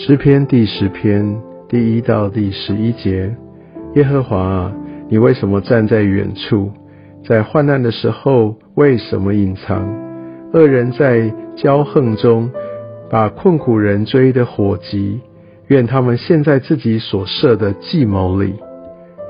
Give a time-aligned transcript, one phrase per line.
[0.00, 3.34] 诗篇第十篇第一到第十一节：
[3.96, 4.72] 耶和华啊，
[5.08, 6.70] 你为什么站在远处？
[7.26, 9.84] 在患难的时候，为什么隐藏？
[10.52, 12.48] 恶人在骄横中，
[13.10, 15.20] 把困苦人追得火急。
[15.66, 18.54] 愿他们陷在自己所设的计谋里，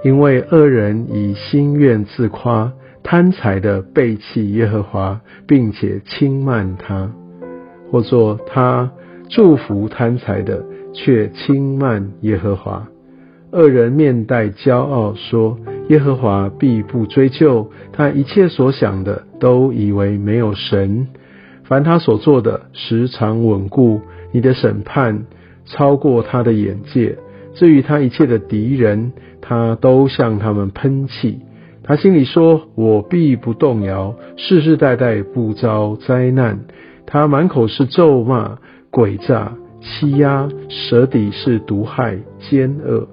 [0.05, 2.71] 因为恶人以心愿自夸，
[3.03, 7.08] 贪财的背弃耶和华，并且轻慢他；
[7.91, 8.91] 或作他。
[9.29, 10.64] 祝福贪财的，
[10.95, 12.89] 却轻慢耶和华。
[13.53, 21.09] 恶人面带骄傲，说：“耶和华必不追究他一切所想的，都以为没有神。
[21.64, 24.00] 凡他所做的，时常稳固。
[24.33, 25.25] 你的审判
[25.64, 27.19] 超过他的眼界。
[27.55, 31.41] 至于他一切的敌人，他都向他们喷气。
[31.83, 36.61] 他心里说：我必不动摇，世世代代不遭灾难。
[37.06, 38.58] 他满口是咒骂。”
[38.91, 43.08] 诡诈、欺压、舌底是毒害、奸恶。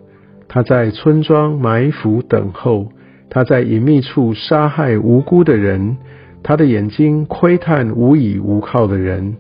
[0.47, 2.89] 他在村庄埋伏等候，
[3.29, 5.97] 他在隐秘处杀害无辜的人。
[6.43, 9.35] 他的眼睛窥探无依无靠的人。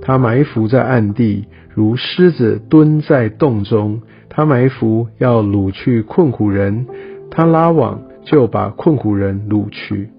[0.00, 4.00] 他埋伏在暗地，如狮子蹲在洞中。
[4.28, 6.86] 他埋伏要掳去困苦人，
[7.30, 10.10] 他拉网就把困苦人掳去。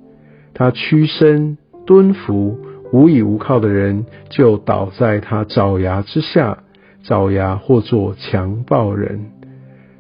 [0.54, 2.58] 他屈身蹲伏。
[2.92, 6.60] 无依无靠的人就倒在他爪牙之下，
[7.04, 9.20] 爪牙或作强暴人。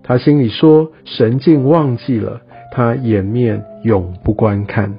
[0.03, 2.41] 他心里说：“神竟忘记了，
[2.71, 4.95] 他掩面永不观看。”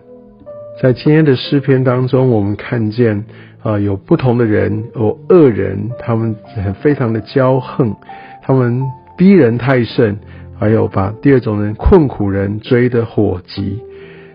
[0.82, 3.24] 在今天的诗篇当中，我们看见
[3.62, 6.36] 啊，有不同的人，有恶人，他们
[6.82, 7.94] 非常的骄横，
[8.42, 8.82] 他们
[9.16, 10.18] 逼人太甚，
[10.58, 13.80] 还有把第二种人困苦人追得火急。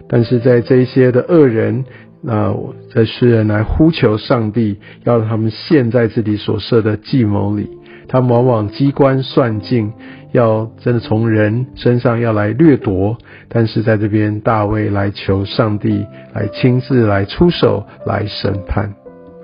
[0.08, 1.86] 但是在这些的恶人。
[2.24, 2.56] 那
[2.94, 7.70] 在诗人来呼求上帝，要他们陷在自己所设的计谋里。
[8.08, 9.94] 他们往往机关算尽，
[10.34, 13.18] 要真的从人身上要来掠夺。
[13.48, 19.01] 但是在这边，大卫来求上帝来亲自来出手来审判。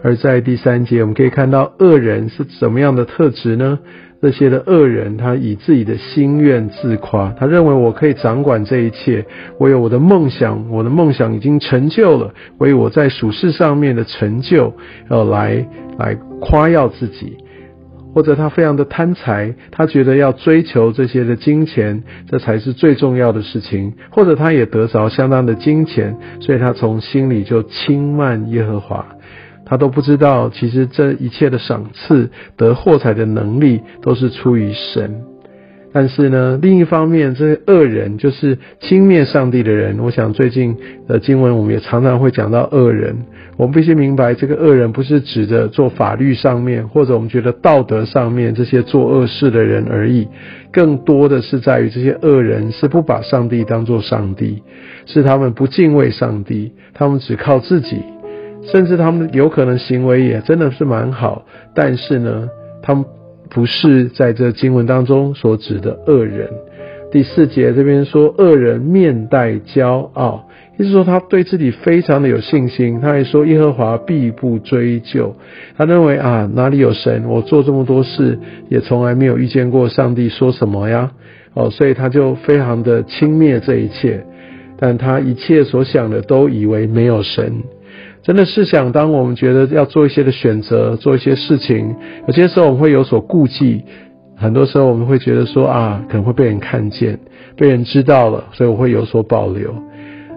[0.08, 3.78] 而在第三节，我们可以看到恶人是怎么样的特质呢？
[4.22, 9.26] 这些的恶人，他以自己的心愿自夸，他认为我可以掌管这一切，
[9.60, 14.74] 我有我的梦想，我的梦想已经成就了，为我在属世上面的成就，
[15.10, 15.68] 要来
[16.00, 17.36] 来夸耀自己，
[18.16, 29.06] 或者他非常的贪财，他觉得要追求这些的金钱，这才是最重要的事情，或者他也得着相当的金钱，所以他从心里就轻慢耶和华。
[29.70, 35.22] 他都不知道，其实这一切的赏赐得获财的能力都是出于神。
[35.94, 39.98] 但是呢，另一方面，这些恶人就是轻蔑上帝的人。
[40.00, 40.76] 我想最近
[41.08, 43.16] 的经文，我们也常常会讲到恶人。
[43.58, 50.28] 我们必须明白，这个恶人不是指着做法律上面，或者我们觉得道德上面这些做恶事的人而已。
[50.72, 54.62] 更多的是在于这些恶人是不把上帝当作上帝，
[55.08, 57.98] 是他们不敬畏上帝，他们只靠自己。
[58.72, 62.50] 甚至他们有可能行为也真的是蛮好，但是呢，
[62.82, 63.04] 他们
[63.50, 66.50] 不是在这经文当中所指的恶人。
[67.10, 70.46] 第四节这边说，恶人面带骄傲，
[70.78, 73.00] 意思说他对自己非常的有信心。
[73.00, 75.34] 他还说，耶和华必不追究。
[75.78, 81.10] 他认为啊，哪里有神，我做这么多事也从来没有遇见过上帝说什么呀？
[81.54, 84.26] 哦，所以他就非常的轻蔑这一切，
[84.78, 87.64] 但他一切所想的都以为没有神。
[88.28, 91.96] 真的是想，当我们觉得要做一些的选择，做一些事情，
[92.28, 93.86] 有些时候我们会有所顾忌，
[94.36, 97.18] 很多时候我们会觉得说啊，可能会被人看见，
[97.56, 99.74] 被人知道了，所以我会有所保留。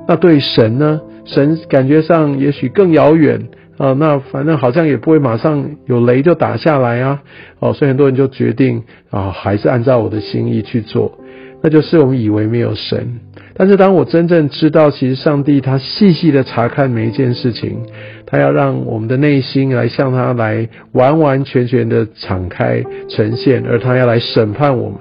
[0.06, 1.00] 那对神呢？
[1.24, 7.20] 神感觉上也许更遥远啊，那反正好像也不会马上有雷就打下来啊，
[7.58, 11.18] 哦，所以很多人就决定啊，还是按照我的心意去做，
[11.62, 13.20] 那就是我们以为没有神。
[13.54, 17.78] 但是当我真正知道，其实上帝他细细的查看每一件事情，
[18.24, 24.98] 他要让我们的内心来向他来完完全全的敞开呈现，而他要来审判我们。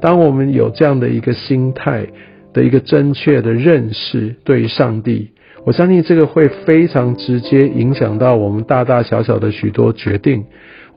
[0.00, 2.04] 当我们有这样的一个心态
[2.52, 5.30] 的一个正确的认识，对于上帝，
[5.64, 10.44] 我相信这个会非常直接影响到我们大大小小的许多决定。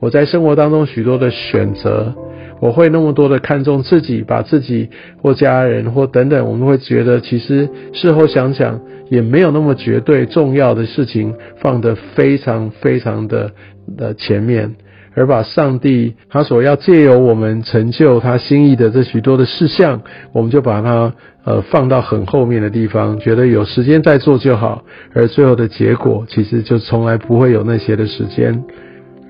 [0.00, 2.12] 我在生活当中许多的选择。
[2.60, 4.88] 我会那么多的看重自己，把自己
[5.22, 13.52] 或家人或等等，我们会觉得其实事后想想也没有那么绝对重要的事情放得非常非常的
[13.96, 14.76] 的前面，
[15.14, 20.02] 而把上帝他所要借由我们成就他心意的这许多的事项，
[20.32, 21.14] 我们就把它
[21.44, 24.84] 呃放到很后面的地方，觉得有时间再做就好，
[25.14, 28.64] 而最后的结果其实就从来不会有那些的时间。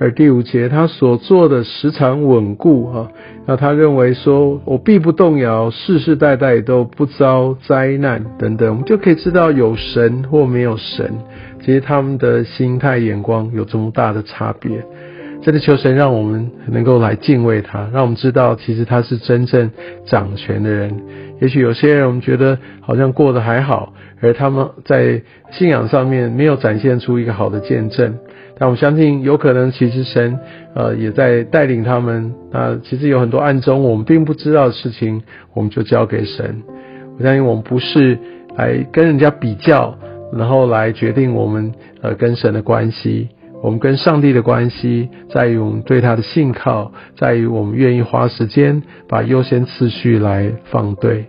[0.00, 3.09] 而第五节，他所做的时常稳固啊，
[3.47, 11.12] 那他认为说，我必不动摇，世世代代都不遭灾难等等，我们就可以知道有神或没有神，
[11.61, 14.85] 其实他们的心态眼光有这么大的差别。
[15.41, 19.71] 真的求神让我们能够来敬畏他，让我们知道其实他是真正
[20.05, 20.93] 掌权的人。
[21.41, 25.23] 也许有些人我们觉得好像过得还好，而他们在
[25.53, 28.17] 信仰上面没有展现出一个好的见证。
[28.58, 30.38] 但我相信有可能其实神
[30.75, 32.34] 呃也在带领他们。
[32.50, 35.22] 那其实有很多暗中我们并不知道的事情，
[35.55, 36.62] 我们就交给神。
[37.19, 38.19] 我相信我们不是
[38.56, 39.96] 来跟人家比较，
[40.32, 41.72] 然后来决定我们
[42.02, 43.28] 呃跟神的关系。
[43.60, 51.26] 我们跟上帝的关系，在于我们对他的信靠，在于我们愿意花时间把优先次序来放对。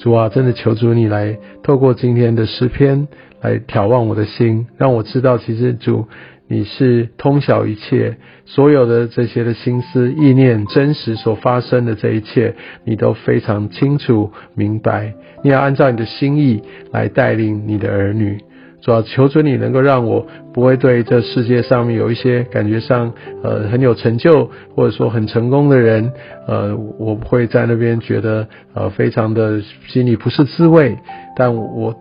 [0.00, 3.06] 主啊，真的求主你来透过今天的诗篇
[3.40, 6.08] 来眺望我的心，让我知道，其实主
[6.48, 12.54] 你是通晓一切，所有的这些的心思意念，真实所发生的这一切，
[12.84, 15.14] 你都非常清楚明白。
[15.42, 16.62] 你要按照你的心意
[16.92, 18.38] 来带领你的儿女。
[18.82, 26.12] 主要求主你能够让我不会对这世界上面有一些感觉上呃很有成就或者说很成功的人，
[26.46, 30.96] 呃，我不会在那边觉得呃非常的心里不是滋味，
[31.34, 31.96] 但我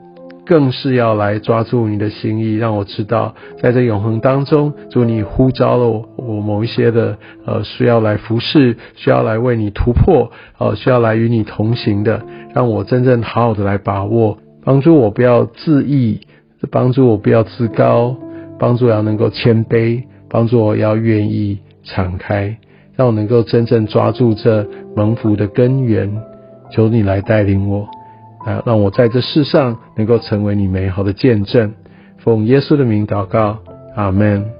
[0.45, 12.21] 更是要来抓住你的心意，让我知道在这永恒当中，主你呼召了我某一些的呃需要来服侍，需要来为你突破，呃需要来与你同行的，
[12.53, 16.21] 让我真正好好的来把握，帮助我不要自意。
[16.71, 18.15] 帮助我不要自高，
[18.57, 22.57] 帮助我要能够谦卑，帮助我要愿意敞开，
[22.95, 24.65] 让我能够真正抓住这
[24.95, 26.12] 蒙福的根源。
[26.71, 27.88] 求你来带领我，
[28.45, 31.74] 啊，让我在这世上能够成为你美好的见证。
[32.19, 33.59] 奉耶稣的名祷告，
[33.95, 34.55] 阿门。